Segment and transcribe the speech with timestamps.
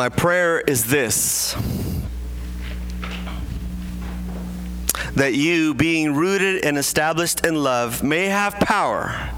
[0.00, 1.54] My prayer is this
[5.14, 9.28] that you, being rooted and established in love, may have power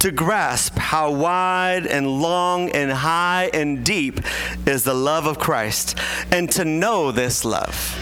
[0.00, 4.20] to grasp how wide and long and high and deep
[4.66, 5.98] is the love of Christ,
[6.30, 7.98] and to know this love.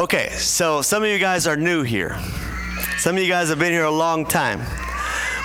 [0.00, 2.18] Okay, so some of you guys are new here.
[2.98, 4.62] Some of you guys have been here a long time.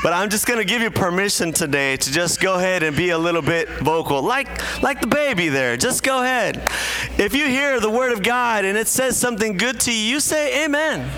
[0.03, 3.09] But I'm just going to give you permission today to just go ahead and be
[3.09, 4.47] a little bit vocal, like,
[4.83, 5.75] like the baby there.
[5.75, 6.61] Just go ahead.
[7.17, 10.19] If you hear the word of God and it says something good to you, you
[10.19, 11.09] say amen.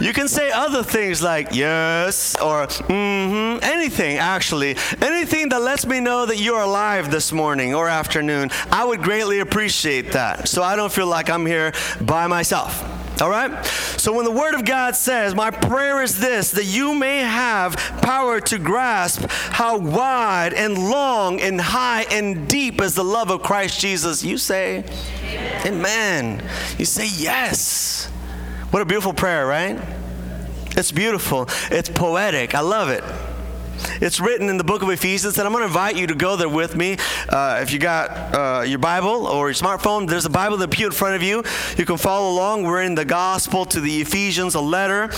[0.00, 4.76] You can say other things like yes or mm-hmm, anything actually.
[5.00, 8.50] Anything that lets me know that you're alive this morning or afternoon.
[8.70, 10.48] I would greatly appreciate that.
[10.48, 13.01] So I don't feel like I'm here by myself.
[13.20, 13.64] All right?
[13.64, 17.76] So when the Word of God says, My prayer is this, that you may have
[18.02, 23.42] power to grasp how wide and long and high and deep is the love of
[23.42, 24.84] Christ Jesus, you say,
[25.64, 25.66] Amen.
[25.66, 26.50] Amen.
[26.78, 28.06] You say, Yes.
[28.70, 29.78] What a beautiful prayer, right?
[30.76, 31.46] It's beautiful.
[31.70, 32.54] It's poetic.
[32.54, 33.04] I love it.
[34.00, 36.36] It's written in the book of Ephesians, and I'm going to invite you to go
[36.36, 36.96] there with me.
[37.28, 40.68] Uh, if you got uh, your Bible or your smartphone, there's a Bible in the
[40.68, 41.42] pew in front of you.
[41.76, 42.64] You can follow along.
[42.64, 45.10] We're in the Gospel to the Ephesians, a letter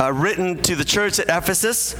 [0.00, 1.96] uh, written to the church at Ephesus.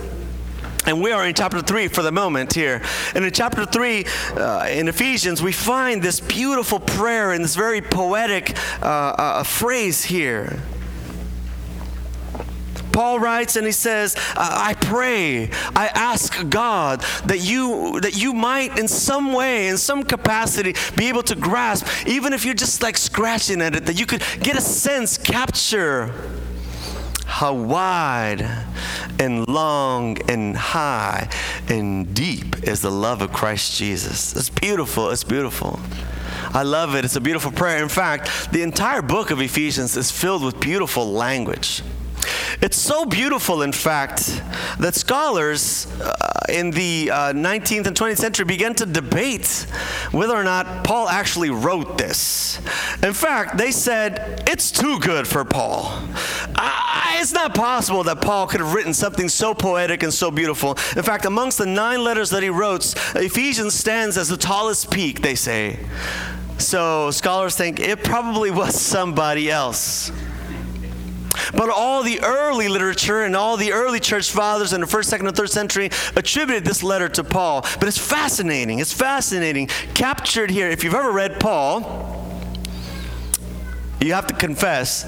[0.87, 2.83] And we are in chapter 3 for the moment here.
[3.15, 4.05] And in chapter 3
[4.37, 10.05] uh, in Ephesians, we find this beautiful prayer and this very poetic uh, uh, phrase
[10.05, 10.59] here.
[12.93, 18.79] Paul writes and he says, I pray, I ask God that you that you might
[18.79, 22.97] in some way, in some capacity, be able to grasp, even if you're just like
[22.97, 26.13] scratching at it, that you could get a sense, capture
[27.31, 28.43] how wide
[29.21, 31.29] and long and high
[31.69, 34.35] and deep is the love of Christ Jesus.
[34.35, 35.11] It's beautiful.
[35.11, 35.79] It's beautiful.
[36.53, 37.05] I love it.
[37.05, 37.81] It's a beautiful prayer.
[37.83, 41.83] In fact, the entire book of Ephesians is filled with beautiful language.
[42.61, 44.43] It's so beautiful, in fact,
[44.79, 46.13] that scholars uh,
[46.49, 49.67] in the uh, 19th and 20th century began to debate
[50.11, 52.59] whether or not Paul actually wrote this.
[53.03, 55.91] In fact, they said it's too good for Paul.
[56.55, 60.73] Uh, it's not possible that Paul could have written something so poetic and so beautiful.
[60.97, 65.21] In fact, amongst the nine letters that he wrote, Ephesians stands as the tallest peak,
[65.21, 65.79] they say.
[66.59, 70.13] So scholars think it probably was somebody else.
[71.53, 75.27] But all the early literature and all the early church fathers in the first, second,
[75.27, 77.63] and third century attributed this letter to Paul.
[77.79, 78.79] But it's fascinating.
[78.79, 79.67] It's fascinating.
[79.95, 80.69] Captured here.
[80.69, 82.19] If you've ever read Paul,
[84.01, 85.03] you have to confess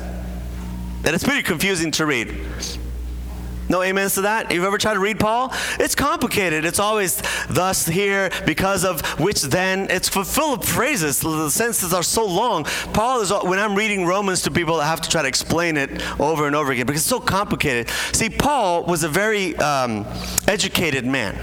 [1.03, 2.47] that it's pretty confusing to read.
[3.73, 4.53] No amens to that?
[4.53, 5.51] You've ever tried to read Paul?
[5.81, 6.67] It's complicated.
[6.67, 9.87] It's always thus here, because of which then.
[9.89, 11.21] It's full of phrases.
[11.21, 12.65] The sentences are so long.
[12.93, 16.03] Paul is, when I'm reading Romans to people, I have to try to explain it
[16.21, 17.89] over and over again because it's so complicated.
[18.13, 20.05] See, Paul was a very um,
[20.47, 21.39] educated man.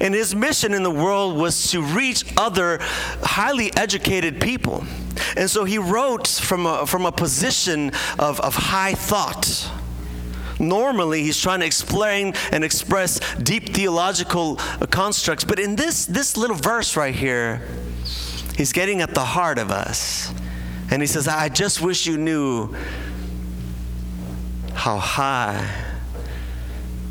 [0.00, 2.78] And his mission in the world was to reach other
[3.22, 4.84] highly educated people.
[5.36, 9.70] And so he wrote from a, from a position of, of high thought.
[10.58, 14.56] Normally, he's trying to explain and express deep theological
[14.90, 17.66] constructs, but in this, this little verse right here,
[18.56, 20.32] he's getting at the heart of us.
[20.90, 22.74] And he says, I just wish you knew
[24.72, 25.68] how high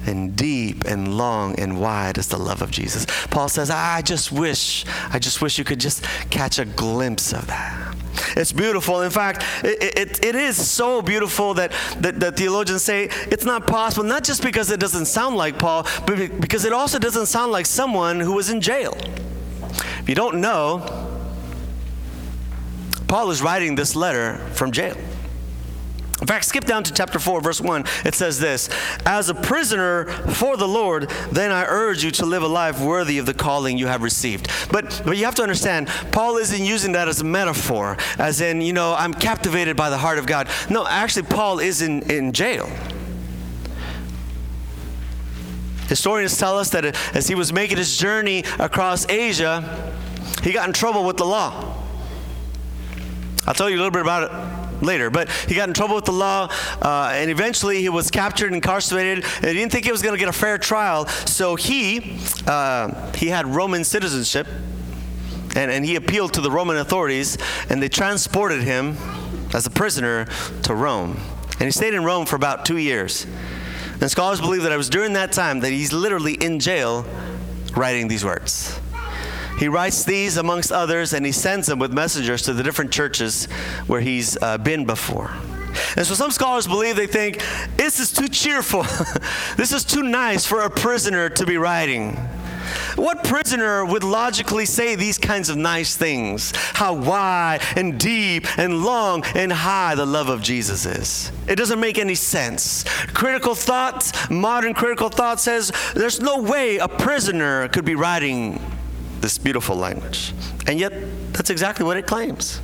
[0.06, 3.06] and deep and long and wide is the love of Jesus.
[3.30, 7.48] Paul says, I just wish, I just wish you could just catch a glimpse of
[7.48, 7.95] that.
[8.36, 9.02] It's beautiful.
[9.02, 13.68] In fact, it, it, it is so beautiful that, that, that theologians say it's not
[13.68, 17.52] possible, not just because it doesn't sound like Paul, but because it also doesn't sound
[17.52, 18.96] like someone who was in jail.
[20.00, 21.12] If you don't know,
[23.08, 24.97] Paul is writing this letter from jail.
[26.22, 27.84] In fact, skip down to chapter 4, verse 1.
[28.06, 28.70] It says this
[29.06, 33.17] As a prisoner for the Lord, then I urge you to live a life worthy
[33.17, 34.50] of the calling you have received.
[34.72, 38.62] But, but you have to understand, Paul isn't using that as a metaphor, as in,
[38.62, 40.47] you know, I'm captivated by the heart of God.
[40.70, 42.70] No, actually, Paul is in, in jail.
[45.90, 49.94] Historians tell us that uh, as he was making his journey across Asia,
[50.44, 51.84] he got in trouble with the law.
[53.46, 55.10] I'll tell you a little bit about it later.
[55.10, 56.50] But he got in trouble with the law,
[56.82, 59.24] uh, and eventually he was captured and incarcerated.
[59.24, 62.18] And he didn't think he was going to get a fair trial, so he
[62.48, 64.48] uh, he had Roman citizenship,
[65.56, 67.38] and, and he appealed to the Roman authorities,
[67.70, 68.98] and they transported him
[69.54, 70.26] as a prisoner
[70.64, 71.18] to Rome.
[71.52, 73.26] And he stayed in Rome for about two years.
[74.02, 77.06] And scholars believe that it was during that time that he's literally in jail
[77.78, 78.78] writing these words.
[79.57, 83.46] He writes these amongst others and he sends them with messengers to the different churches
[83.87, 85.34] where he's uh, been before.
[85.97, 87.41] And so some scholars believe they think
[87.78, 88.84] this is too cheerful.
[89.57, 92.17] this is too nice for a prisoner to be writing.
[92.96, 96.53] What prisoner would logically say these kinds of nice things?
[96.55, 101.31] How wide and deep and long and high the love of Jesus is.
[101.47, 102.84] It doesn't make any sense.
[103.13, 108.59] Critical thought, modern critical thought says there's no way a prisoner could be writing
[109.22, 110.34] this beautiful language.
[110.67, 110.94] And yet,
[111.34, 112.62] that's exactly what it claims.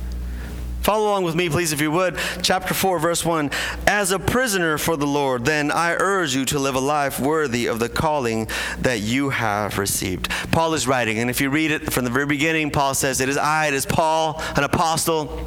[0.82, 2.18] Follow along with me, please, if you would.
[2.42, 3.52] Chapter 4, verse 1.
[3.86, 7.66] As a prisoner for the Lord, then I urge you to live a life worthy
[7.66, 8.48] of the calling
[8.80, 10.28] that you have received.
[10.50, 13.28] Paul is writing, and if you read it from the very beginning, Paul says, It
[13.28, 15.46] is I, it is Paul, an apostle.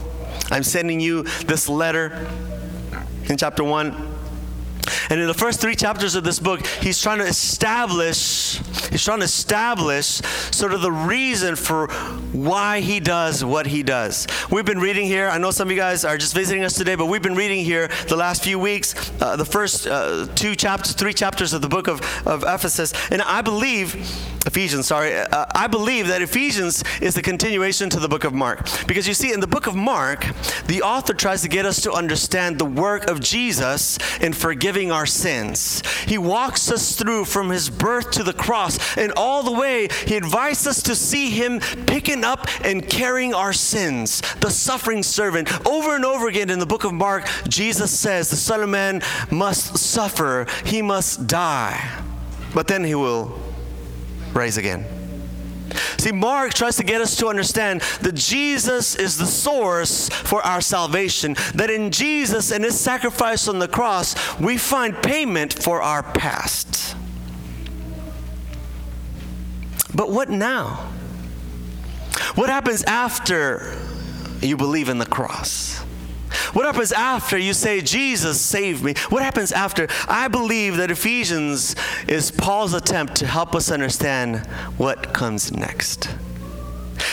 [0.51, 2.29] I'm sending you this letter
[3.27, 4.14] in chapter 1.
[5.09, 8.59] And in the first three chapters of this book, he's trying to establish,
[8.89, 10.21] he's trying to establish
[10.51, 11.87] sort of the reason for
[12.31, 14.27] why he does what he does.
[14.51, 16.95] We've been reading here, I know some of you guys are just visiting us today,
[16.95, 20.93] but we've been reading here the last few weeks, uh, the first uh, two chapters,
[20.93, 22.93] three chapters of the book of, of Ephesus.
[23.11, 23.95] And I believe,
[24.45, 28.67] Ephesians, sorry, uh, I believe that Ephesians is the continuation to the book of Mark.
[28.85, 30.25] Because you see, in the book of Mark,
[30.67, 35.07] the author tries to get us to understand the work of Jesus in forgiving our
[35.07, 35.81] sins.
[36.05, 40.15] He walks us through from his birth to the cross, and all the way, he
[40.15, 44.21] invites us to see him picking up and carrying our sins.
[44.41, 45.49] The suffering servant.
[45.65, 49.01] Over and over again in the book of Mark, Jesus says, The Son of Man
[49.31, 52.03] must suffer, he must die,
[52.53, 53.39] but then he will
[54.35, 54.85] rise again.
[55.97, 60.61] See, Mark tries to get us to understand that Jesus is the source for our
[60.61, 66.03] salvation, that in Jesus and his sacrifice on the cross, we find payment for our
[66.03, 66.95] past.
[69.93, 70.91] But what now?
[72.35, 73.73] What happens after
[74.41, 75.84] you believe in the cross?
[76.55, 78.93] What happens after you say, Jesus, save me?
[79.09, 79.89] What happens after?
[80.07, 81.75] I believe that Ephesians
[82.07, 84.47] is Paul's attempt to help us understand
[84.77, 86.15] what comes next.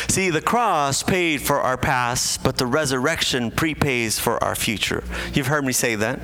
[0.09, 5.03] See, the cross paid for our past, but the resurrection prepays for our future.
[5.35, 6.21] You've heard me say that.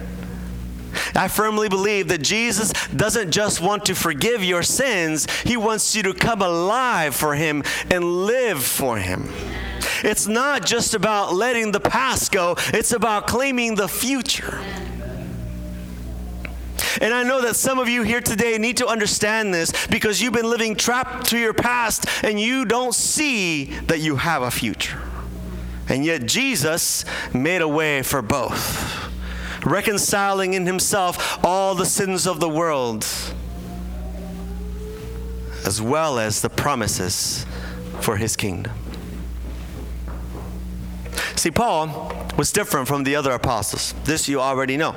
[1.17, 6.05] I firmly believe that Jesus doesn't just want to forgive your sins, He wants you
[6.05, 9.29] to come alive for Him and live for Him.
[10.05, 14.61] It's not just about letting the past go, it's about claiming the future.
[17.01, 20.33] And I know that some of you here today need to understand this because you've
[20.33, 25.01] been living trapped to your past and you don't see that you have a future.
[25.89, 29.11] And yet Jesus made a way for both,
[29.65, 33.07] reconciling in himself all the sins of the world,
[35.65, 37.47] as well as the promises
[38.01, 38.73] for his kingdom.
[41.39, 43.95] See, Paul was different from the other apostles.
[44.03, 44.93] This you already know.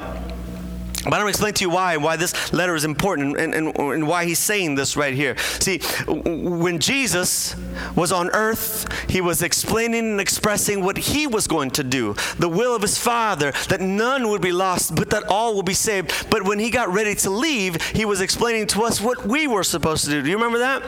[1.03, 3.77] But I'm going to explain to you why, why this letter is important and, and,
[3.77, 5.37] and why he's saying this right here.
[5.59, 7.55] See, when Jesus
[7.95, 12.49] was on earth, he was explaining and expressing what he was going to do, the
[12.49, 16.29] will of his Father, that none would be lost, but that all will be saved.
[16.31, 19.63] But when he got ready to leave, he was explaining to us what we were
[19.63, 20.23] supposed to do.
[20.23, 20.83] Do you remember that?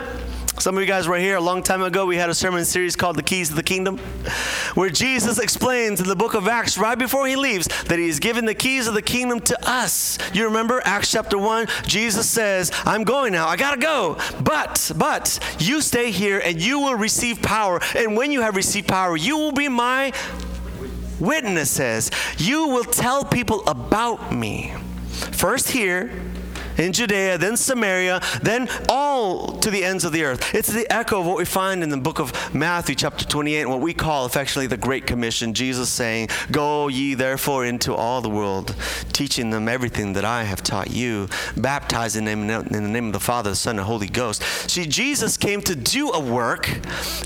[0.63, 2.05] Some of you guys were here a long time ago.
[2.05, 3.97] We had a sermon series called The Keys to the Kingdom,
[4.75, 8.45] where Jesus explains in the book of Acts, right before he leaves, that he's given
[8.45, 10.17] the keys of the kingdom to us.
[10.33, 11.67] You remember Acts chapter 1?
[11.85, 13.49] Jesus says, I'm going now.
[13.49, 14.17] I got to go.
[14.41, 17.81] But, but, you stay here and you will receive power.
[17.93, 20.13] And when you have received power, you will be my
[21.19, 22.09] witnesses.
[22.37, 24.73] You will tell people about me.
[25.33, 26.09] First here,
[26.77, 30.53] in Judea, then Samaria, then all to the ends of the earth.
[30.55, 33.69] It's the echo of what we find in the book of Matthew, chapter 28, and
[33.69, 35.53] what we call affectionately the Great Commission.
[35.53, 38.75] Jesus saying, Go ye therefore into all the world,
[39.11, 41.27] teaching them everything that I have taught you,
[41.57, 44.43] baptizing them in the name of the Father, the Son, and the Holy Ghost.
[44.69, 46.69] See, Jesus came to do a work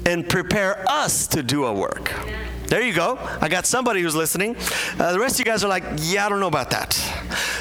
[0.06, 2.13] and prepare us to do a work.
[2.68, 3.18] There you go.
[3.40, 4.58] I got somebody who's listening.
[5.00, 6.94] Uh, the rest of you guys are like, yeah, I don't know about that.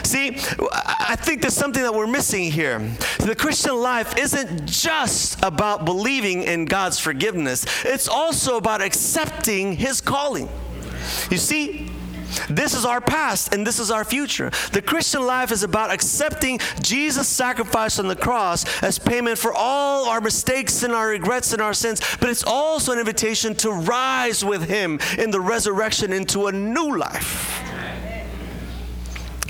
[0.02, 2.80] See, I think there's something that we're missing here.
[3.20, 10.00] The Christian life isn't just about believing in God's forgiveness, it's also about accepting His
[10.00, 10.48] calling.
[11.30, 11.88] You see,
[12.48, 14.50] this is our past and this is our future.
[14.72, 20.08] The Christian life is about accepting Jesus' sacrifice on the cross as payment for all
[20.08, 24.44] our mistakes and our regrets and our sins, but it's also an invitation to rise
[24.44, 27.62] with Him in the resurrection into a new life.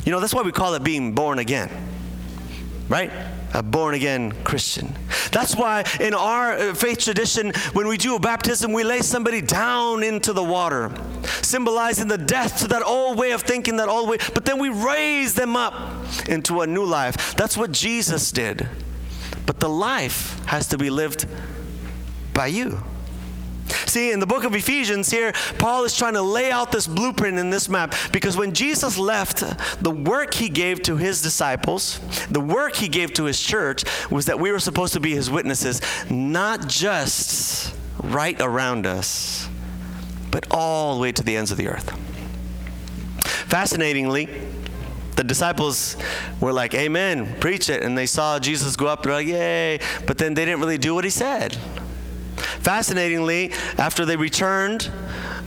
[0.05, 1.71] You know, that's why we call it being born again,
[2.88, 3.11] right?
[3.57, 4.95] A born again Christian.
[5.33, 9.41] That's why in our uh, faith tradition, when we do a baptism, we lay somebody
[9.41, 10.93] down into the water,
[11.41, 14.69] symbolizing the death to that old way of thinking, that old way, but then we
[14.69, 15.75] raise them up
[16.29, 17.35] into a new life.
[17.35, 18.69] That's what Jesus did.
[19.47, 21.27] But the life has to be lived
[22.35, 22.83] by you.
[23.97, 27.38] See, in the book of Ephesians here, Paul is trying to lay out this blueprint
[27.38, 29.43] in this map because when Jesus left,
[29.83, 31.99] the work he gave to his disciples,
[32.31, 35.31] the work he gave to his church was that we were supposed to be his
[35.31, 39.49] witnesses, not just right around us,
[40.31, 41.91] but all the way to the ends of the earth.
[43.49, 44.29] Fascinatingly,
[45.17, 45.97] the disciples
[46.38, 47.83] were like, Amen, preach it.
[47.83, 49.81] And they saw Jesus go up, they're like, Yay.
[50.07, 51.57] But then they didn't really do what he said.
[52.67, 54.91] Fascinatingly, after they returned,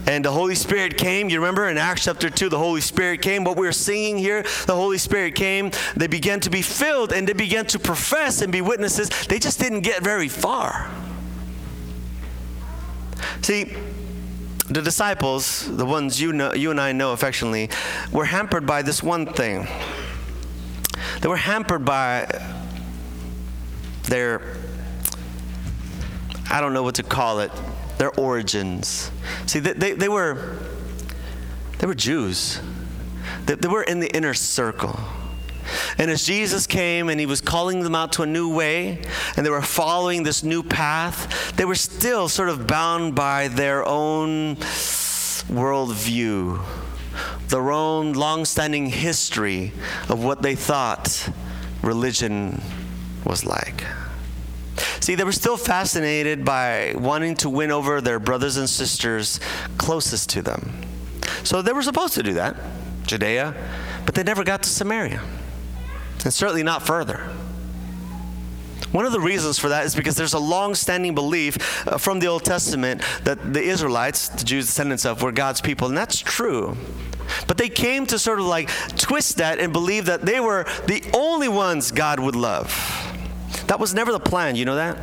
[0.08, 1.30] and the Holy Spirit came.
[1.30, 3.44] You remember in Acts chapter 2, the Holy Spirit came.
[3.44, 5.72] What we're seeing here, the Holy Spirit came.
[5.98, 9.10] They began to be filled and they began to profess and be witnesses.
[9.28, 10.90] They just didn't get very far.
[13.42, 13.76] See,
[14.70, 17.70] the disciples, the ones you know, you and I know affectionately,
[18.14, 19.68] were hampered by this one thing.
[21.20, 22.28] They were hampered by
[24.04, 24.69] their
[26.50, 27.52] I don't know what to call it,
[27.98, 29.12] their origins.
[29.46, 30.58] See, they, they, they were
[31.80, 32.60] they were Jews.
[33.46, 35.00] They, they were in the inner circle.
[35.98, 39.02] And as Jesus came and he was calling them out to a new way,
[39.38, 43.88] and they were following this new path, they were still sort of bound by their
[43.88, 44.56] own
[45.48, 46.62] worldview,
[47.48, 49.72] their own long standing history
[50.10, 51.30] of what they thought
[51.82, 52.62] religion
[53.26, 53.84] was like.
[55.10, 59.40] See, they were still fascinated by wanting to win over their brothers and sisters
[59.76, 60.72] closest to them.
[61.44, 62.56] So they were supposed to do that,
[63.08, 63.56] Judea,
[64.06, 65.20] but they never got to Samaria,
[66.24, 67.22] and certainly not further.
[68.92, 72.20] One of the reasons for that is because there's a long standing belief uh, from
[72.20, 76.20] the Old Testament that the Israelites, the Jews, descendants of, were God's people, and that's
[76.20, 76.78] true.
[77.48, 81.04] But they came to sort of like twist that and believe that they were the
[81.16, 83.16] only ones God would love.
[83.68, 84.56] That was never the plan.
[84.56, 84.98] You know that?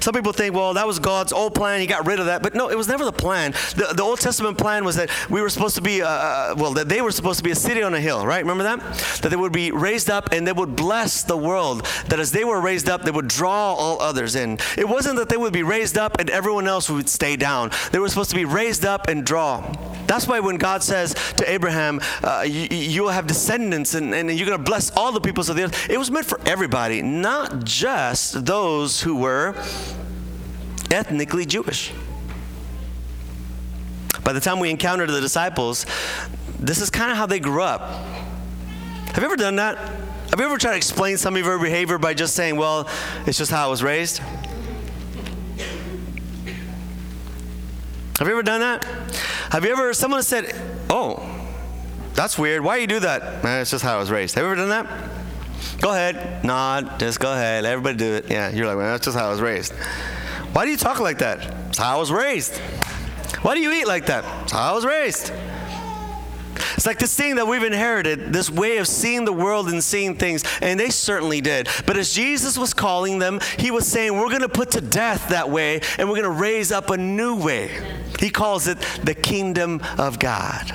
[0.00, 1.80] Some people think, well, that was God's old plan.
[1.80, 2.42] He got rid of that.
[2.42, 3.52] But no, it was never the plan.
[3.76, 6.72] The, the Old Testament plan was that we were supposed to be, uh, uh, well,
[6.74, 8.40] that they were supposed to be a city on a hill, right?
[8.40, 8.80] Remember that?
[9.22, 11.86] That they would be raised up and they would bless the world.
[12.08, 14.58] That as they were raised up, they would draw all others in.
[14.76, 17.70] It wasn't that they would be raised up and everyone else would stay down.
[17.92, 19.60] They were supposed to be raised up and draw.
[20.06, 24.28] That's why when God says to Abraham, uh, you, you, will have descendants and, and
[24.30, 27.00] you're going to bless all the peoples of the earth, it was meant for everybody,
[27.00, 29.54] not just those who were
[30.90, 31.92] ethnically Jewish.
[34.24, 35.86] By the time we encountered the disciples,
[36.58, 37.80] this is kind of how they grew up.
[37.80, 39.76] Have you ever done that?
[39.78, 42.88] Have you ever tried to explain some of your behavior by just saying, well,
[43.26, 44.18] it's just how I was raised?
[48.18, 48.84] Have you ever done that?
[49.50, 50.54] Have you ever, someone said,
[50.90, 51.26] oh,
[52.14, 52.62] that's weird.
[52.62, 53.42] Why do you do that?
[53.42, 54.34] Man, it's just how I was raised.
[54.34, 54.86] Have you ever done that?
[55.80, 57.64] Go ahead, nod, just go ahead.
[57.64, 58.30] Everybody do it.
[58.30, 59.72] Yeah, you're like, well, that's just how I was raised.
[60.52, 61.54] Why do you talk like that?
[61.68, 62.56] It's how I was raised.
[63.42, 64.24] Why do you eat like that?
[64.42, 65.32] It's how I was raised.
[66.74, 70.16] It's like this thing that we've inherited, this way of seeing the world and seeing
[70.16, 71.68] things, and they certainly did.
[71.86, 75.28] But as Jesus was calling them, he was saying, We're going to put to death
[75.28, 77.70] that way, and we're going to raise up a new way.
[78.18, 80.72] He calls it the kingdom of God.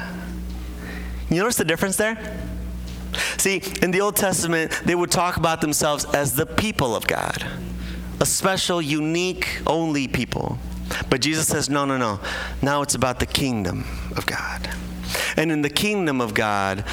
[1.29, 2.37] You notice the difference there?
[3.37, 7.43] See, in the Old Testament, they would talk about themselves as the people of God
[8.19, 10.57] a special, unique, only people.
[11.09, 12.19] But Jesus says, no, no, no.
[12.61, 14.69] Now it's about the kingdom of God.
[15.37, 16.85] And in the kingdom of God,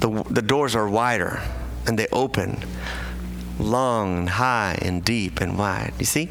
[0.00, 1.42] the, the doors are wider
[1.86, 2.62] and they open
[3.58, 5.92] long and high and deep and wide.
[5.98, 6.28] You see?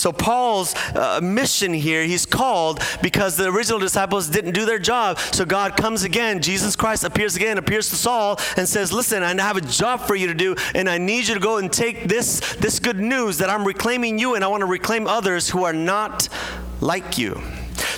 [0.00, 5.18] So, Paul's uh, mission here, he's called because the original disciples didn't do their job.
[5.18, 6.40] So, God comes again.
[6.40, 10.14] Jesus Christ appears again, appears to Saul, and says, Listen, I have a job for
[10.14, 13.36] you to do, and I need you to go and take this, this good news
[13.38, 16.30] that I'm reclaiming you, and I want to reclaim others who are not
[16.80, 17.38] like you.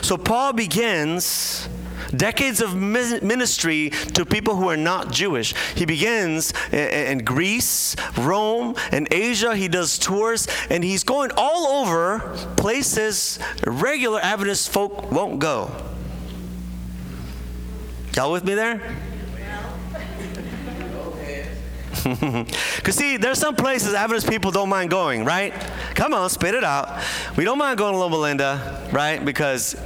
[0.00, 1.68] So, Paul begins
[2.16, 5.54] decades of ministry to people who are not Jewish.
[5.74, 9.56] He begins in Greece, Rome, and Asia.
[9.56, 12.20] He does tours, and he's going all over
[12.56, 15.70] places regular Adventist folk won't go.
[18.14, 18.80] Y'all with me there?
[22.02, 25.54] Because, see, there's some places Adventist people don't mind going, right?
[25.94, 27.00] Come on, spit it out.
[27.36, 29.24] We don't mind going to Loma Linda, right?
[29.24, 29.76] Because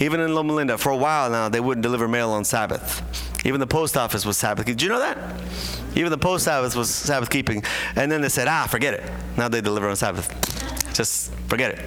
[0.00, 3.02] even in Loma Linda, for a while now, they wouldn't deliver mail on Sabbath.
[3.44, 4.66] Even the post office was Sabbath.
[4.66, 5.18] Did you know that?
[5.94, 7.62] Even the post office was Sabbath keeping.
[7.96, 9.10] And then they said, ah, forget it.
[9.36, 10.28] Now they deliver on Sabbath.
[10.94, 11.84] Just forget it.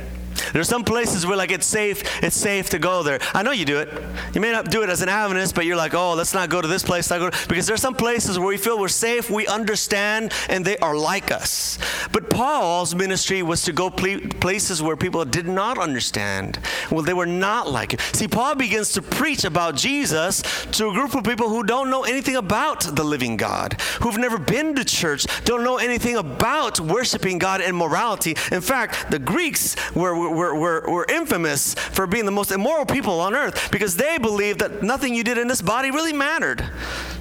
[0.54, 3.20] There's some places where like it's safe, it's safe to go there.
[3.34, 3.90] I know you do it.
[4.34, 6.62] You may not do it as an Adventist, but you're like, oh, let's not go
[6.62, 7.08] to this place.
[7.08, 10.96] Go because there's some places where we feel we're safe, we understand, and they are
[10.96, 11.78] like us.
[12.12, 16.60] But Paul's ministry was to go places where people did not understand.
[16.90, 18.02] Well, they were not like it.
[18.14, 22.04] See, Paul begins to preach about Jesus to a group of people who don't know
[22.04, 27.38] anything about the living God, who've never been to church, don't know anything about worshiping
[27.38, 28.36] God and morality.
[28.52, 33.20] In fact, the Greeks were were, were, were infamous for being the most immoral people
[33.20, 36.64] on earth because they believed that nothing you did in this body really mattered.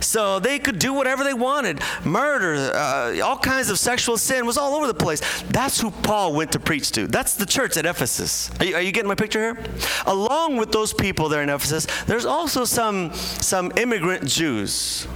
[0.00, 1.80] So they could do whatever they wanted.
[2.04, 5.20] Murder, uh, all kinds of sexual sin was all over the place.
[5.50, 7.06] That's who Paul went to preach to.
[7.06, 8.50] That's the church at Ephesus.
[8.60, 9.64] Are you, are you getting my picture here?
[10.06, 15.06] Along with those people there in Ephesus, there's also some, some immigrant Jews.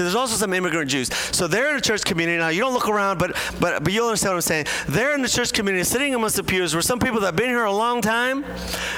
[0.00, 1.14] So there's also some immigrant Jews.
[1.30, 2.48] So they're in a church community now.
[2.48, 4.66] You don't look around, but but but you'll understand what I'm saying.
[4.88, 7.50] They're in the church community, sitting amongst the pews, where some people that have been
[7.50, 8.46] here a long time,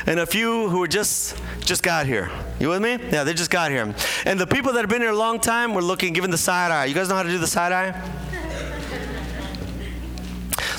[0.06, 2.30] and a few who are just just got here.
[2.60, 2.98] You with me?
[3.10, 3.92] Yeah, they just got here.
[4.24, 6.70] And the people that have been here a long time were looking, giving the side
[6.70, 6.84] eye.
[6.84, 8.10] You guys know how to do the side eye?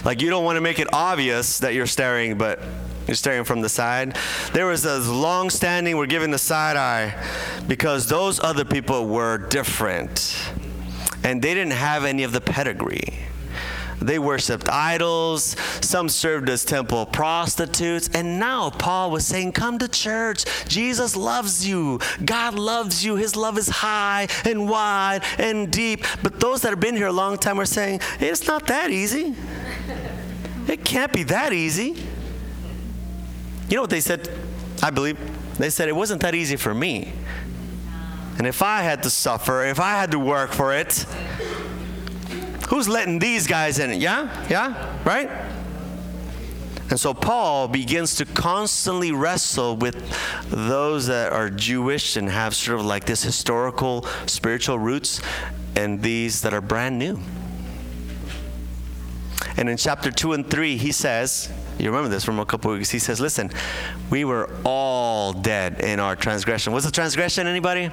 [0.05, 2.59] Like you don't want to make it obvious that you're staring, but
[3.07, 4.17] you're staring from the side.
[4.53, 7.15] There was a long standing, we're giving the side eye
[7.67, 10.37] because those other people were different.
[11.23, 13.13] And they didn't have any of the pedigree.
[14.03, 15.55] They worshiped idols.
[15.81, 18.09] Some served as temple prostitutes.
[18.13, 20.43] And now Paul was saying, Come to church.
[20.67, 21.99] Jesus loves you.
[22.25, 23.15] God loves you.
[23.15, 26.05] His love is high and wide and deep.
[26.21, 29.35] But those that have been here a long time are saying, It's not that easy.
[30.67, 31.95] It can't be that easy.
[33.73, 34.29] You know what they said?
[34.83, 35.17] I believe
[35.57, 37.11] they said it wasn't that easy for me.
[38.37, 40.93] And if I had to suffer, if I had to work for it,
[42.69, 43.99] who's letting these guys in?
[43.99, 44.45] Yeah?
[44.47, 45.01] Yeah?
[45.03, 45.27] Right?
[46.91, 49.95] And so Paul begins to constantly wrestle with
[50.51, 55.19] those that are Jewish and have sort of like this historical spiritual roots
[55.75, 57.19] and these that are brand new.
[59.57, 62.89] And in chapter 2 and 3, he says, you remember this from a couple weeks.
[62.89, 63.51] He says, Listen,
[64.09, 66.73] we were all dead in our transgression.
[66.73, 67.89] What's a transgression, anybody?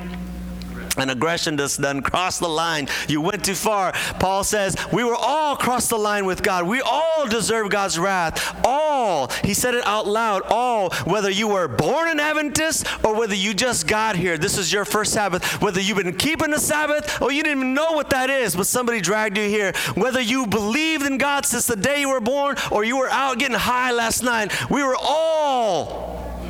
[1.00, 2.88] An aggression just done cross the line.
[3.08, 3.92] You went too far.
[4.18, 6.66] Paul says, We were all cross the line with God.
[6.66, 8.60] We all deserve God's wrath.
[8.64, 9.28] All.
[9.44, 10.42] He said it out loud.
[10.48, 10.90] All.
[11.04, 14.38] Whether you were born an Adventist or whether you just got here.
[14.38, 15.60] This is your first Sabbath.
[15.62, 18.66] Whether you've been keeping the Sabbath or you didn't even know what that is, but
[18.66, 19.72] somebody dragged you here.
[19.94, 23.38] Whether you believed in God since the day you were born or you were out
[23.38, 24.52] getting high last night.
[24.70, 26.40] We were all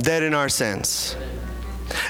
[0.00, 1.16] dead in our sins.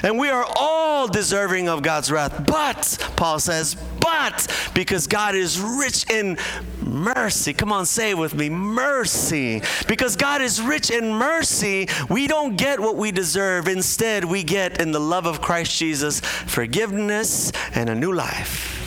[0.03, 2.45] And we are all deserving of God's wrath.
[2.45, 6.37] But, Paul says, but because God is rich in
[6.81, 7.53] mercy.
[7.53, 9.61] Come on, say it with me mercy.
[9.87, 13.67] Because God is rich in mercy, we don't get what we deserve.
[13.67, 18.78] Instead, we get in the love of Christ Jesus forgiveness and a new life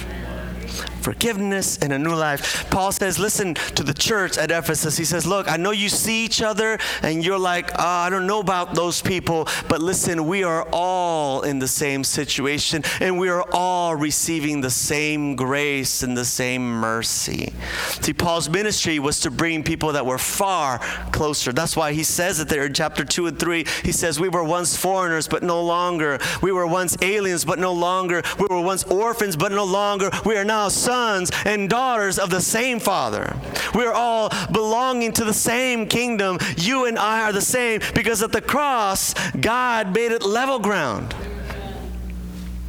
[1.02, 2.70] forgiveness and a new life.
[2.70, 4.96] Paul says, listen to the church at Ephesus.
[4.96, 8.26] He says, look, I know you see each other and you're like, oh, I don't
[8.26, 13.28] know about those people, but listen, we are all in the same situation and we
[13.28, 17.52] are all receiving the same grace and the same mercy.
[18.00, 20.78] See, Paul's ministry was to bring people that were far
[21.10, 21.52] closer.
[21.52, 23.66] That's why he says it there in chapter 2 and 3.
[23.82, 26.18] He says, We were once foreigners, but no longer.
[26.42, 28.22] We were once aliens, but no longer.
[28.38, 30.10] We were once orphans, but no longer.
[30.24, 33.34] We are now sons sons and daughters of the same Father.
[33.74, 36.38] We're all belonging to the same kingdom.
[36.58, 41.14] You and I are the same because at the cross, God made it level ground.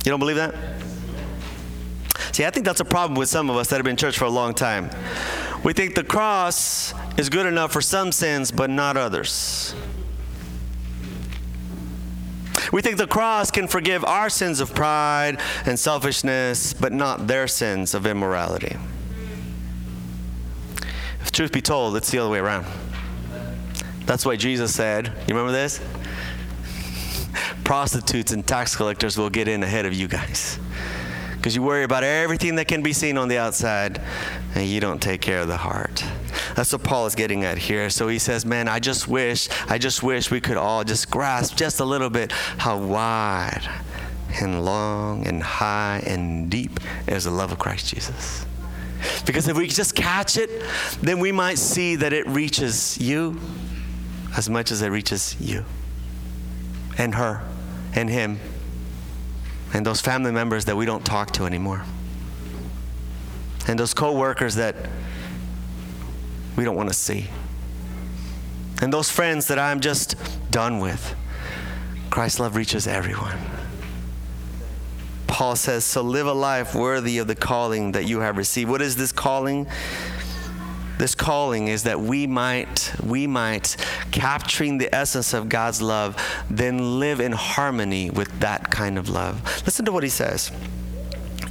[0.06, 0.56] You don't believe that?
[2.32, 4.18] See, I think that's a problem with some of us that have been in church
[4.18, 4.90] for a long time.
[5.66, 9.76] We think the cross is good enough for some sins, but not others.
[12.74, 17.48] We think the cross can forgive our sins of pride and selfishness, but not their
[17.48, 18.76] sins of immorality.
[21.22, 22.66] If truth be told, it's the other way around.
[24.08, 25.80] That's why Jesus said, you remember this?
[27.64, 30.58] Prostitutes and tax collectors will get in ahead of you guys.
[31.36, 34.02] Because you worry about everything that can be seen on the outside,
[34.56, 36.04] and you don't take care of the heart.
[36.56, 37.89] That's what Paul is getting at here.
[37.89, 41.56] So he says, Man, I just wish, I just wish we could all just grasp
[41.56, 43.68] just a little bit how wide
[44.42, 48.46] and long and high and deep is the love of Christ Jesus.
[49.26, 50.50] Because if we just catch it,
[51.02, 53.39] then we might see that it reaches you
[54.38, 55.66] as much as it reaches you
[56.98, 57.44] and her
[57.96, 58.39] and him
[59.74, 61.84] and those family members that we don't talk to anymore,
[63.68, 64.76] and those co-workers that
[66.56, 67.30] we don't want to see,
[68.82, 70.16] and those friends that I'm just
[70.52, 71.16] done with.
[72.10, 73.39] Christ's love reaches everyone.
[75.26, 78.70] Paul says, So live a life worthy of the calling that you have received.
[78.70, 79.66] What is this calling?
[81.00, 83.76] This calling is that we might, we might,
[84.12, 86.16] capturing the essence of God's love,
[86.52, 89.42] then live in harmony with that kind of love.
[89.66, 90.52] Listen to what he says.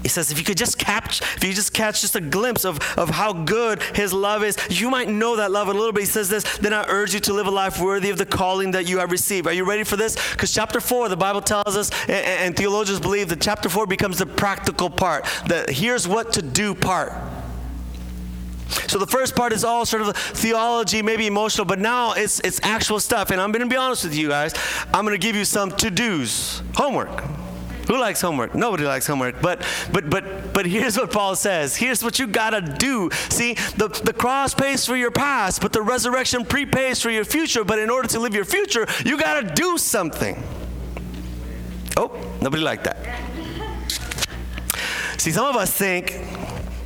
[0.02, 2.78] He says, if you could just catch, if you just catch just a glimpse of,
[2.98, 6.00] of how good his love is, you might know that love a little bit.
[6.00, 8.72] He says this, then I urge you to live a life worthy of the calling
[8.72, 9.46] that you have received.
[9.46, 10.16] Are you ready for this?
[10.32, 14.18] Because chapter four, the Bible tells us, and, and theologians believe that chapter four becomes
[14.18, 17.12] the practical part, the here's what to do part.
[18.88, 22.58] So the first part is all sort of theology, maybe emotional, but now it's it's
[22.62, 23.30] actual stuff.
[23.30, 24.54] And I'm going to be honest with you guys.
[24.94, 27.22] I'm going to give you some to-dos, homework.
[27.86, 28.54] Who likes homework?
[28.54, 29.40] Nobody likes homework.
[29.40, 31.76] But but but but here's what Paul says.
[31.76, 33.10] Here's what you gotta do.
[33.28, 37.64] See, the, the cross pays for your past, but the resurrection prepays for your future.
[37.64, 40.42] But in order to live your future, you gotta do something.
[41.96, 42.96] Oh, nobody liked that.
[45.18, 46.20] See, some of us think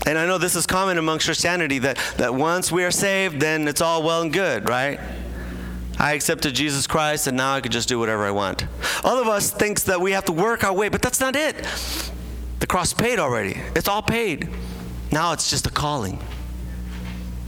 [0.06, 3.66] and I know this is common among Christianity that, that once we are saved, then
[3.66, 5.00] it's all well and good, right?
[5.98, 8.66] I accepted Jesus Christ and now I can just do whatever I want.
[9.04, 11.56] All of us thinks that we have to work our way, but that's not it.
[12.60, 13.60] The cross paid already.
[13.74, 14.48] It's all paid.
[15.12, 16.20] Now it's just a calling.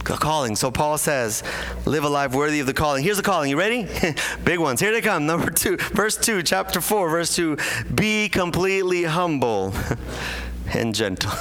[0.05, 0.55] A calling.
[0.55, 1.43] So Paul says,
[1.85, 3.03] live a life worthy of the calling.
[3.03, 3.51] Here's the calling.
[3.51, 3.87] You ready?
[4.43, 4.79] Big ones.
[4.79, 5.27] Here they come.
[5.27, 7.57] Number two, verse two, chapter four, verse two.
[7.93, 9.73] Be completely humble
[10.73, 11.31] and gentle.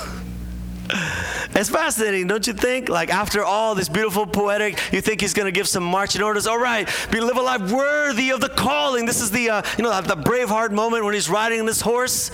[0.91, 2.89] It's fascinating, don't you think?
[2.89, 6.47] Like after all this beautiful poetic, you think he's going to give some marching orders.
[6.47, 9.07] All right, be live a life worthy of the calling.
[9.07, 12.31] This is the uh, you know the Braveheart moment when he's riding this horse.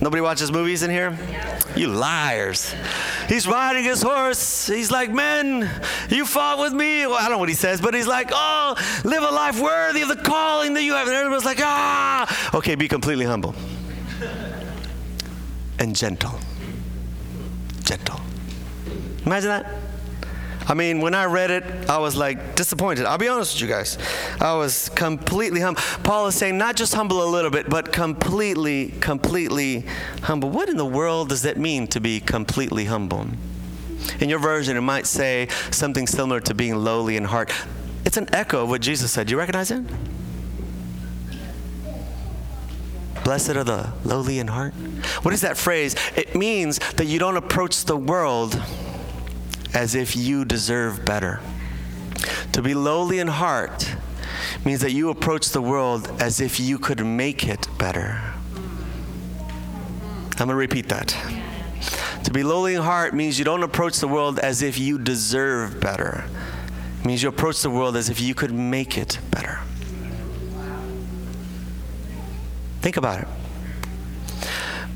[0.00, 1.18] Nobody watches movies in here?
[1.74, 2.74] You liars.
[3.28, 4.66] He's riding his horse.
[4.66, 5.70] He's like, Men,
[6.10, 7.06] you fought with me.
[7.06, 10.02] Well, I don't know what he says, but he's like, Oh, live a life worthy
[10.02, 11.06] of the calling that you have.
[11.06, 12.54] And everyone's like, Ah.
[12.54, 13.54] Okay, be completely humble
[15.78, 16.38] and gentle
[17.86, 18.20] gentle.
[19.24, 19.66] Imagine that.
[20.68, 23.06] I mean, when I read it, I was like disappointed.
[23.06, 23.98] I'll be honest with you guys.
[24.40, 25.80] I was completely humble.
[26.02, 29.86] Paul is saying not just humble a little bit, but completely, completely
[30.22, 30.50] humble.
[30.50, 33.28] What in the world does that mean to be completely humble?
[34.18, 37.52] In your version, it might say something similar to being lowly in heart.
[38.04, 39.28] It's an echo of what Jesus said.
[39.28, 39.84] Do you recognize it?
[43.26, 44.72] Blessed are the lowly in heart.
[45.22, 45.96] What is that phrase?
[46.14, 48.62] It means that you don't approach the world
[49.74, 51.40] as if you deserve better.
[52.52, 53.96] To be lowly in heart
[54.64, 58.20] means that you approach the world as if you could make it better.
[59.34, 61.08] I'm going to repeat that.
[62.22, 65.80] To be lowly in heart means you don't approach the world as if you deserve
[65.80, 66.26] better.
[67.00, 69.58] It means you approach the world as if you could make it better.
[72.86, 73.28] Think about it.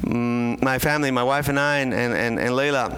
[0.02, 2.96] Mm, my family, my wife and I, and, and, and, and Layla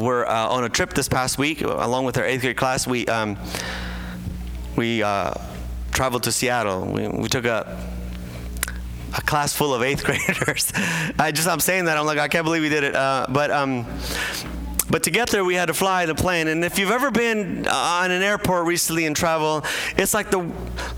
[0.00, 2.86] were uh, on a trip this past week, along with our eighth grade class.
[2.86, 3.36] We, um,
[4.76, 5.34] we uh,
[5.90, 6.84] traveled to Seattle.
[6.84, 7.76] We, we took a,
[9.18, 10.72] a class full of eighth graders.
[11.18, 12.94] I just, I'm saying that, I'm like, I can't believe we did it.
[12.94, 13.84] Uh, but, um,
[14.94, 16.46] but to get there, we had to fly the plane.
[16.46, 19.64] And if you've ever been uh, on an airport recently and travel,
[19.96, 20.48] it's like the,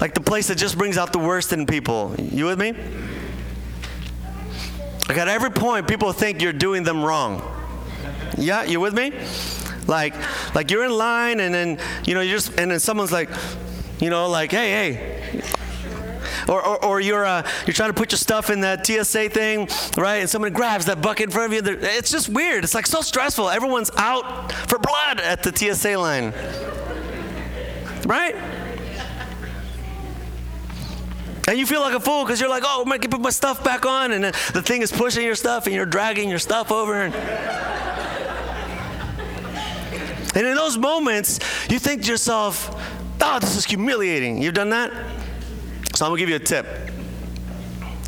[0.02, 2.14] like the place that just brings out the worst in people.
[2.18, 2.74] You with me?
[5.08, 7.40] Like at every point, people think you're doing them wrong.
[8.36, 9.12] Yeah, you with me?
[9.86, 10.14] Like,
[10.54, 13.30] like you're in line, and then you know you just, and then someone's like,
[13.98, 15.42] you know, like, hey, hey,
[16.48, 19.68] or, or, or, you're, uh, you're trying to put your stuff in that TSA thing,
[19.96, 20.16] right?
[20.16, 21.78] And someone grabs that bucket in front of you.
[21.82, 22.64] It's just weird.
[22.64, 23.48] It's like so stressful.
[23.48, 26.32] Everyone's out for blood at the TSA line,
[28.06, 28.34] right?
[31.48, 33.30] And you feel like a fool because you're like, oh, I'm going to put my
[33.30, 34.10] stuff back on.
[34.10, 37.02] And the thing is pushing your stuff and you're dragging your stuff over.
[37.02, 37.14] And,
[40.34, 41.38] and in those moments,
[41.70, 42.70] you think to yourself,
[43.20, 44.42] oh, this is humiliating.
[44.42, 44.92] You've done that?
[45.96, 46.66] So I'm going to give you a tip.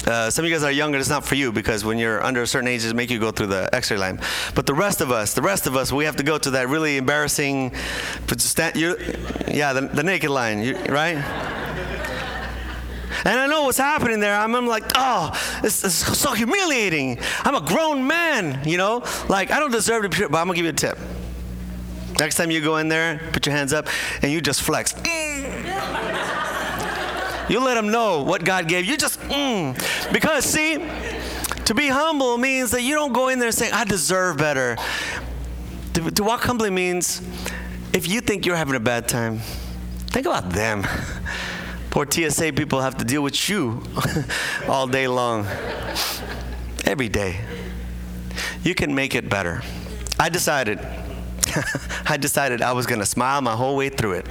[0.07, 2.43] Uh, some of you guys are younger, it's not for you because when you're under
[2.43, 4.21] a certain age, it make you go through the x-ray line.
[4.55, 6.69] But the rest of us, the rest of us, we have to go to that
[6.69, 11.17] really embarrassing, yeah, the, the naked line, right?
[13.25, 14.39] And I know what's happening there.
[14.39, 17.19] I'm, I'm like, oh, this, is so humiliating.
[17.41, 19.03] I'm a grown man, you know?
[19.31, 20.99] Like, I don't deserve to be, but I'm gonna give you a tip.
[22.19, 23.87] Next time you go in there, put your hands up,
[24.21, 24.95] and you just flex.
[27.49, 28.97] You let them know what God gave you.
[28.97, 30.13] Just, mm.
[30.13, 30.79] Because, see,
[31.69, 34.79] To be humble means that you don't go in there saying, I deserve better.
[35.93, 37.21] To, to walk humbly means
[37.93, 39.41] if you think you're having a bad time,
[40.07, 40.87] think about them.
[41.91, 43.83] Poor TSA people have to deal with you
[44.67, 45.47] all day long,
[46.87, 47.39] every day.
[48.63, 49.61] You can make it better.
[50.19, 50.79] I decided,
[52.07, 54.27] I decided I was going to smile my whole way through it.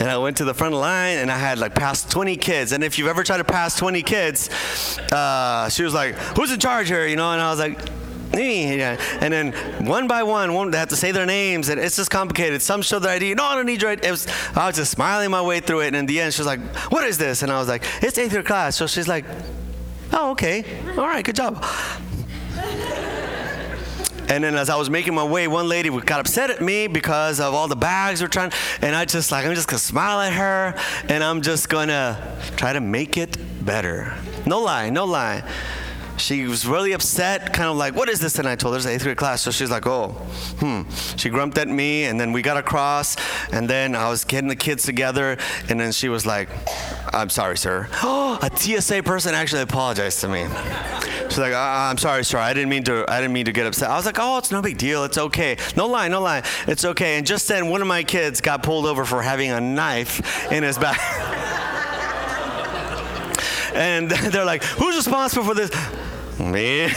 [0.00, 2.72] And I went to the front line and I had like past 20 kids.
[2.72, 4.48] And if you've ever tried to pass 20 kids,
[5.12, 7.06] uh, she was like, Who's in charge here?
[7.06, 7.78] You know, and I was like.
[8.32, 9.52] And then
[9.86, 12.62] one by one, one, they have to say their names, and it's just complicated.
[12.62, 13.34] Some show their ID.
[13.34, 14.08] No, I don't need your ID.
[14.08, 16.46] Was, I was just smiling my way through it, and in the end, she was
[16.46, 16.60] like,
[16.92, 19.24] "What is this?" And I was like, "It's eighth grade class." So she's like,
[20.12, 20.64] "Oh, okay,
[20.96, 21.64] all right, good job."
[24.30, 27.40] And then as I was making my way, one lady got upset at me because
[27.40, 30.32] of all the bags we're trying, and I just like I'm just gonna smile at
[30.32, 30.74] her,
[31.08, 34.14] and I'm just gonna try to make it better.
[34.46, 35.42] No lie, no lie.
[36.16, 38.86] She was really upset, kind of like, "What is this?" And I told her it's
[38.86, 40.10] eighth grade class, so she's like, "Oh,
[40.60, 40.82] hmm."
[41.16, 43.16] She grumped at me, and then we got across,
[43.52, 45.38] and then I was getting the kids together,
[45.68, 46.48] and then she was like,
[47.12, 50.46] "I'm sorry, sir." Oh, a TSA person actually apologized to me.
[51.30, 52.38] She's like, uh, "I'm sorry, sir.
[52.38, 53.04] I didn't mean to.
[53.08, 55.04] I didn't mean to get upset." I was like, "Oh, it's no big deal.
[55.04, 55.56] It's okay.
[55.76, 56.42] No lie, no lie.
[56.66, 59.60] It's okay." And just then, one of my kids got pulled over for having a
[59.60, 60.98] knife in his back.
[63.74, 65.70] and they're like, "Who's responsible for this?"
[66.40, 66.82] Me.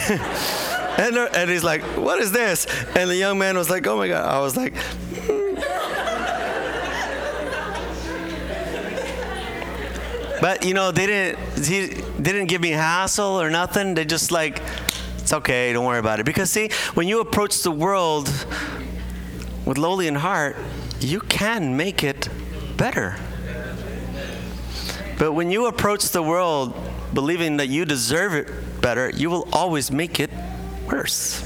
[0.98, 2.66] and, and he's like, "What is this?"
[2.96, 4.76] And the young man was like, "Oh my god!" I was like.
[4.76, 5.54] "Hmm."
[10.40, 11.64] But you know, they didn't.
[11.64, 13.94] He didn't give me hassle or nothing.
[13.94, 14.60] They just like,
[15.18, 15.72] it's okay.
[15.72, 16.26] Don't worry about it.
[16.26, 18.28] Because see, when you approach the world
[19.64, 20.56] with lowly in heart,
[21.00, 22.28] you can make it
[22.76, 23.16] better.
[25.18, 26.74] But when you approach the world
[27.12, 30.30] believing that you deserve it better, you will always make it
[30.86, 31.42] worse.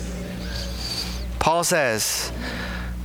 [1.39, 2.33] Paul says,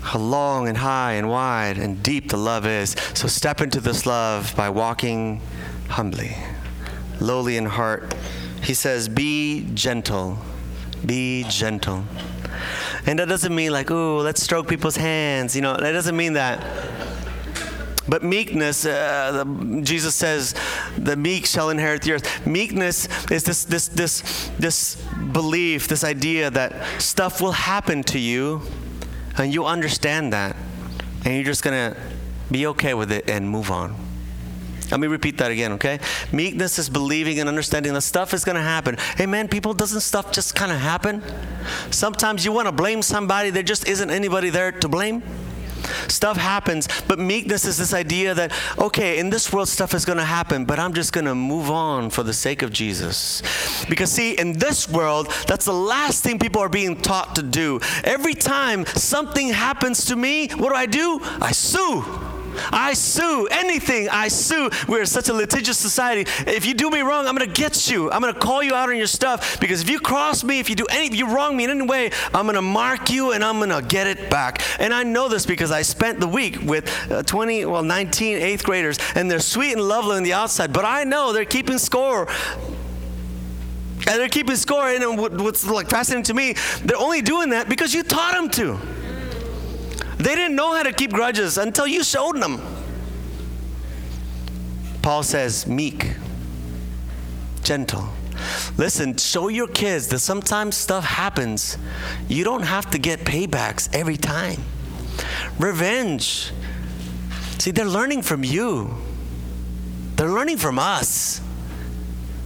[0.02, 2.96] how long and high and wide and deep the love is.
[3.14, 5.42] So step into this love by walking
[5.88, 6.36] humbly,
[7.24, 8.14] lowly in heart.
[8.62, 10.38] He says, Be gentle.
[11.06, 12.04] Be gentle.
[13.06, 15.56] And that doesn't mean like, oh, let's stroke people's hands.
[15.56, 16.64] You know, that doesn't mean that.
[18.08, 20.56] But meekness, uh, the, Jesus says,
[20.98, 22.46] the meek shall inherit the earth.
[22.46, 24.96] Meekness is this, this, this, this
[25.32, 28.62] belief, this idea that stuff will happen to you,
[29.38, 30.56] and you understand that,
[31.24, 31.96] and you're just gonna
[32.52, 34.03] be okay with it and move on.
[34.93, 35.99] Let me repeat that again, okay?
[36.32, 38.95] Meekness is believing and understanding that stuff is going to happen.
[39.17, 41.23] Hey, man, people, doesn't stuff just kind of happen?
[41.89, 45.23] Sometimes you want to blame somebody, there just isn't anybody there to blame.
[46.10, 50.19] Stuff happens, but meekness is this idea that, okay, in this world stuff is going
[50.19, 53.41] to happen, but I'm just going to move on for the sake of Jesus.
[53.89, 57.79] Because, see, in this world, that's the last thing people are being taught to do.
[58.03, 61.19] Every time something happens to me, what do I do?
[61.41, 62.06] I sue.
[62.72, 64.10] I sue anything.
[64.10, 64.70] I sue.
[64.88, 66.30] We're such a litigious society.
[66.48, 68.12] If you do me wrong, I'm gonna get you.
[68.12, 70.76] I'm gonna call you out on your stuff because if you cross me, if you
[70.76, 73.60] do any, if you wrong me in any way, I'm gonna mark you and I'm
[73.60, 74.62] gonna get it back.
[74.80, 78.63] And I know this because I spent the week with uh, 20, well, 19 eighth
[78.63, 82.28] graders, and they're sweet and lovely on the outside, but I know they're keeping score.
[84.06, 87.94] And they're keeping score, and what's like fascinating to me, they're only doing that because
[87.94, 88.78] you taught them to.
[90.24, 92.62] They didn't know how to keep grudges until you showed them.
[95.02, 96.16] Paul says, meek,
[97.62, 98.08] gentle.
[98.78, 101.78] Listen, show your kids that sometimes stuff happens.
[102.30, 104.62] You don't have to get paybacks every time.
[105.60, 106.54] Revenge.
[107.60, 108.96] See, they're learning from you,
[110.16, 111.42] they're learning from us.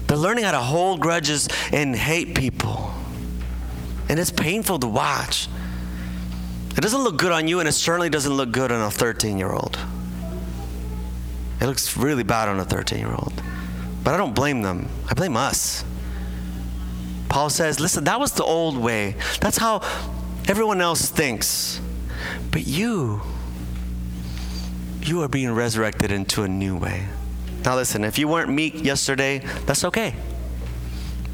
[0.08, 2.92] They're learning how to hold grudges and hate people.
[4.10, 5.48] And it's painful to watch.
[6.78, 9.40] It doesn't look good on you, and it certainly doesn't look good on a 13
[9.40, 9.80] year old.
[11.60, 13.34] It looks really bad on a 13 year old.
[14.04, 15.84] But I don't blame them, I blame us.
[17.30, 19.16] Paul says, listen, that was the old way.
[19.42, 19.82] That's how
[20.48, 21.82] everyone else thinks.
[22.52, 23.22] But you,
[25.02, 27.08] you are being resurrected into a new way.
[27.66, 30.14] Now, listen, if you weren't meek yesterday, that's okay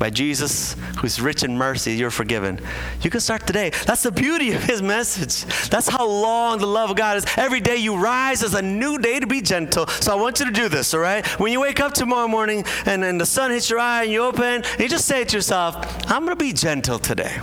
[0.03, 2.59] by Jesus, who's rich in mercy, you're forgiven.
[3.03, 3.71] You can start today.
[3.85, 5.45] That's the beauty of his message.
[5.69, 7.25] That's how long the love of God is.
[7.37, 9.87] Every day you rise as a new day to be gentle.
[9.87, 11.25] So I want you to do this, all right?
[11.39, 14.25] When you wake up tomorrow morning and, and the sun hits your eye and you
[14.25, 15.77] open, and you just say to yourself,
[16.11, 17.39] I'm going to be gentle today.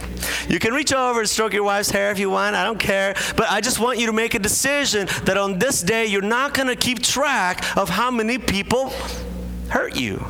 [0.47, 2.57] You can reach over and stroke your wife's hair if you want.
[2.57, 3.15] I don't care.
[3.39, 6.53] But I just want you to make a decision that on this day, you're not
[6.53, 8.93] going to keep track of how many people
[9.71, 10.23] hurt you.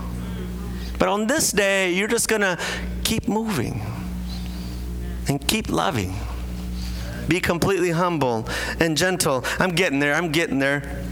[1.00, 2.58] But on this day, you're just going to
[3.04, 3.80] keep moving
[5.28, 6.14] and keep loving.
[7.26, 8.46] Be completely humble
[8.80, 9.42] and gentle.
[9.58, 10.14] I'm getting there.
[10.14, 11.02] I'm getting there.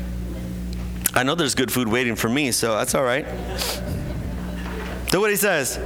[1.15, 3.25] I know there's good food waiting for me, so that's all right.
[5.11, 5.79] Do what he says.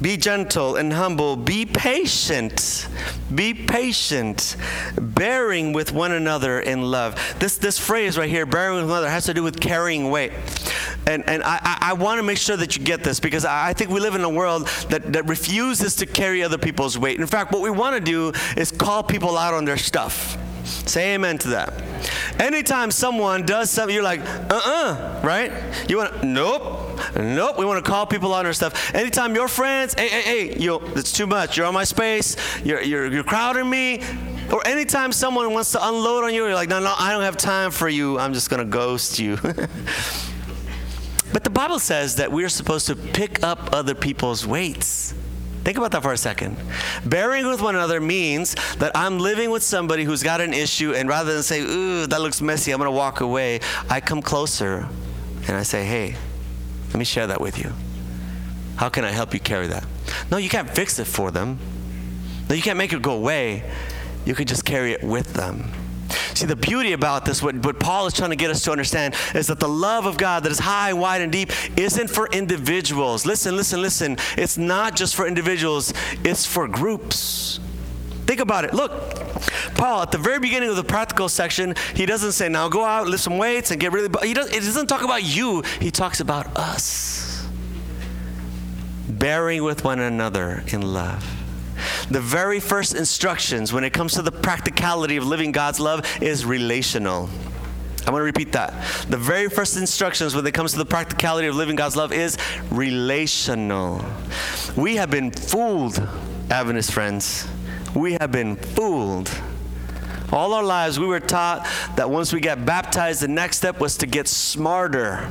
[0.00, 1.36] Be gentle and humble.
[1.36, 2.88] Be patient.
[3.34, 4.56] Be patient,
[5.00, 7.36] bearing with one another in love.
[7.38, 10.32] This, this phrase right here, bearing with one another, has to do with carrying weight.
[11.06, 13.90] And, and I, I, want to make sure that you get this because I think
[13.90, 17.20] we live in a world that, that refuses to carry other people's weight.
[17.20, 20.36] In fact, what we want to do is call people out on their stuff.
[20.70, 21.82] Say amen to that.
[22.40, 25.52] Anytime someone does something, you're like, uh uh-uh, uh, right?
[25.88, 27.58] You want nope, nope.
[27.58, 28.94] We want to call people on their stuff.
[28.94, 31.56] Anytime your friends, hey, hey, hey, you, it's too much.
[31.56, 32.36] You're on my space.
[32.64, 34.02] You're, you're, you're crowding me.
[34.52, 37.36] Or anytime someone wants to unload on you, you're like, no, no, I don't have
[37.36, 38.18] time for you.
[38.18, 39.36] I'm just going to ghost you.
[41.32, 45.14] but the Bible says that we're supposed to pick up other people's weights.
[45.64, 46.56] Think about that for a second.
[47.04, 51.08] Bearing with one another means that I'm living with somebody who's got an issue, and
[51.08, 54.88] rather than say, ooh, that looks messy, I'm to walk away, I come closer
[55.46, 56.16] and I say, hey,
[56.88, 57.72] let me share that with you.
[58.76, 59.84] How can I help you carry that?
[60.30, 61.58] No, you can't fix it for them.
[62.48, 63.62] No, you can't make it go away.
[64.24, 65.70] You can just carry it with them.
[66.34, 69.14] See, the beauty about this, what, what Paul is trying to get us to understand,
[69.34, 73.26] is that the love of God that is high, wide, and deep isn't for individuals.
[73.26, 74.16] Listen, listen, listen.
[74.36, 75.92] It's not just for individuals,
[76.24, 77.60] it's for groups.
[78.26, 78.72] Think about it.
[78.72, 78.92] Look,
[79.74, 83.08] Paul, at the very beginning of the practical section, he doesn't say, now go out,
[83.08, 84.08] lift some weights, and get really.
[84.22, 87.48] He does, it doesn't talk about you, he talks about us.
[89.08, 91.39] Bearing with one another in love.
[92.10, 96.44] The very first instructions when it comes to the practicality of living God's love is
[96.44, 97.28] relational.
[98.00, 98.72] I'm going to repeat that.
[99.08, 102.38] The very first instructions when it comes to the practicality of living God's love is
[102.70, 104.04] relational.
[104.74, 105.98] We have been fooled,
[106.50, 107.46] Adventist friends.
[107.94, 109.30] We have been fooled.
[110.32, 113.96] All our lives, we were taught that once we got baptized, the next step was
[113.98, 115.30] to get smarter.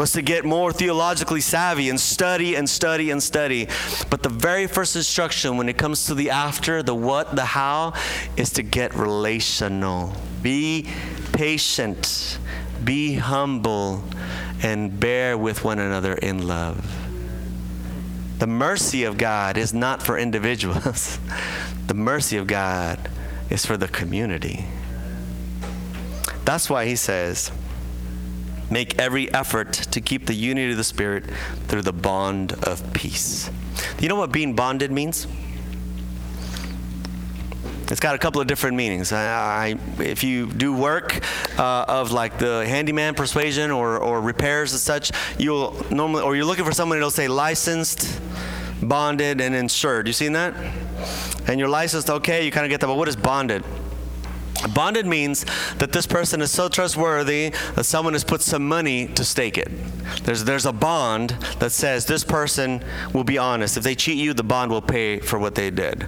[0.00, 3.68] Was to get more theologically savvy and study and study and study.
[4.08, 7.92] But the very first instruction when it comes to the after, the what, the how,
[8.34, 10.14] is to get relational.
[10.40, 10.88] Be
[11.34, 12.38] patient,
[12.82, 14.02] be humble,
[14.62, 16.82] and bear with one another in love.
[18.38, 21.18] The mercy of God is not for individuals,
[21.88, 23.10] the mercy of God
[23.50, 24.64] is for the community.
[26.46, 27.52] That's why he says,
[28.70, 31.24] Make every effort to keep the unity of the Spirit
[31.66, 33.50] through the bond of peace.
[33.98, 35.26] You know what being bonded means?
[37.90, 39.12] It's got a couple of different meanings.
[39.12, 41.18] I, I, if you do work
[41.58, 46.44] uh, of like the handyman persuasion or, or repairs and such, you'll normally, or you're
[46.44, 48.20] looking for someone that'll say licensed,
[48.80, 50.06] bonded, and insured.
[50.06, 50.54] You seen that?
[51.48, 53.64] And you're licensed, okay, you kind of get that, but what is bonded?
[54.68, 55.44] Bonded means
[55.78, 59.70] that this person is so trustworthy that someone has put some money to stake it.
[60.24, 63.76] There's, there's a bond that says this person will be honest.
[63.76, 66.06] If they cheat you, the bond will pay for what they did.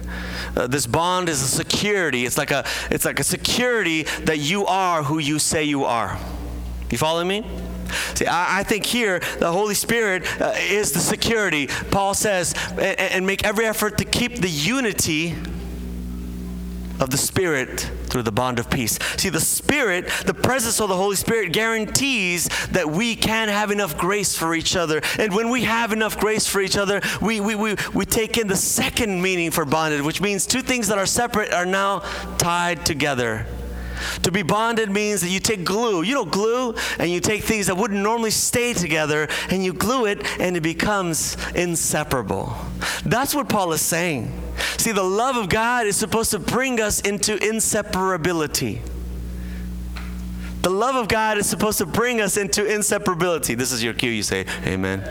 [0.55, 2.25] Uh, this bond is a security.
[2.25, 6.19] It's like a, it's like a security that you are who you say you are.
[6.91, 7.43] You follow me?
[8.15, 11.67] See, I, I, think here the Holy Spirit uh, is the security.
[11.91, 15.35] Paul says, and, and make every effort to keep the unity
[16.99, 18.99] of the Spirit through the bond of peace.
[19.17, 23.97] See, the Spirit, the presence of the Holy Spirit guarantees that we can have enough
[23.97, 25.01] grace for each other.
[25.17, 28.47] And when we have enough grace for each other, we, we, we, we take in
[28.47, 31.99] the second meaning for bonded, which means two things that are separate are now
[32.37, 33.45] tied together.
[34.23, 37.67] To be bonded means that you take glue, you know, glue, and you take things
[37.67, 42.55] that wouldn't normally stay together and you glue it and it becomes inseparable.
[43.05, 44.31] That's what Paul is saying.
[44.77, 48.81] See, the love of God is supposed to bring us into inseparability.
[50.61, 53.57] The love of God is supposed to bring us into inseparability.
[53.57, 55.03] This is your cue, you say, Amen.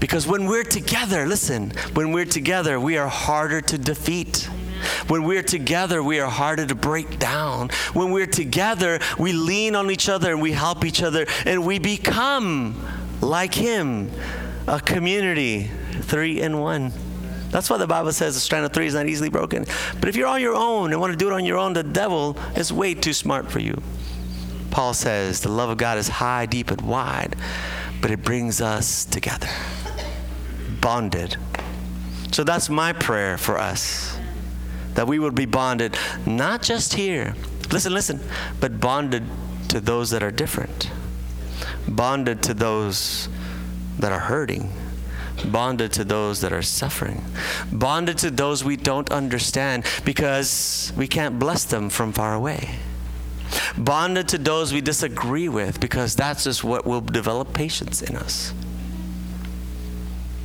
[0.00, 4.48] Because when we're together, listen, when we're together, we are harder to defeat.
[5.12, 7.68] When we're together, we are harder to break down.
[7.92, 11.78] When we're together, we lean on each other and we help each other and we
[11.78, 12.82] become
[13.20, 14.10] like Him
[14.66, 16.94] a community, three in one.
[17.50, 19.66] That's why the Bible says the strand of three is not easily broken.
[20.00, 21.82] But if you're on your own and want to do it on your own, the
[21.82, 23.82] devil is way too smart for you.
[24.70, 27.36] Paul says the love of God is high, deep, and wide,
[28.00, 29.50] but it brings us together,
[30.80, 31.36] bonded.
[32.32, 34.18] So that's my prayer for us
[34.94, 37.34] that we would be bonded, not just here,
[37.70, 38.20] listen, listen,
[38.60, 39.24] but bonded
[39.68, 40.90] to those that are different,
[41.88, 43.28] bonded to those
[43.98, 44.72] that are hurting,
[45.46, 47.24] bonded to those that are suffering,
[47.72, 52.76] bonded to those we don't understand because we can't bless them from far away,
[53.76, 58.52] bonded to those we disagree with because that's just what will develop patience in us.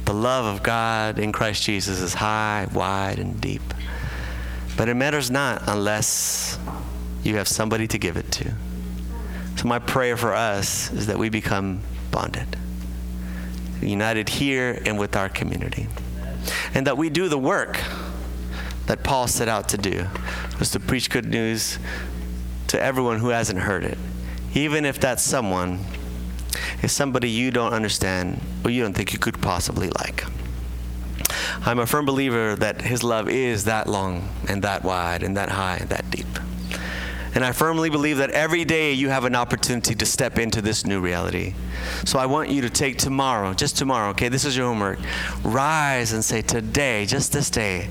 [0.05, 3.61] The love of God in Christ Jesus is high, wide, and deep.
[4.77, 6.57] But it matters not unless
[7.23, 8.53] you have somebody to give it to.
[9.57, 12.55] So, my prayer for us is that we become bonded,
[13.81, 15.87] united here and with our community,
[16.75, 17.81] and that we do the work
[18.85, 20.07] that Paul set out to do
[20.59, 21.79] was to preach good news
[22.67, 23.97] to everyone who hasn't heard it,
[24.53, 25.79] even if that someone
[26.83, 30.23] is somebody you don't understand or you don't think you could possibly like.
[31.65, 35.49] I'm a firm believer that His love is that long and that wide and that
[35.49, 36.27] high and that deep.
[37.37, 40.87] And I firmly believe that every day you have an opportunity to step into this
[40.87, 41.53] new reality.
[42.03, 44.27] So I want you to take tomorrow, just tomorrow, okay?
[44.27, 44.97] This is your homework.
[45.43, 47.89] Rise and say, Today, just this day,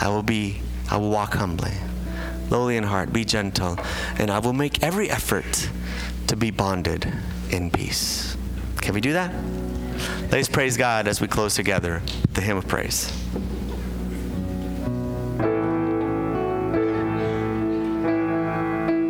[0.00, 1.74] I will be, I will walk humbly,
[2.48, 3.78] lowly in heart, be gentle,
[4.18, 5.68] and I will make every effort
[6.28, 7.12] to be bonded
[7.50, 8.38] in peace.
[8.80, 9.34] Can we do that?
[10.30, 13.12] Let's praise God as we close together the hymn of praise.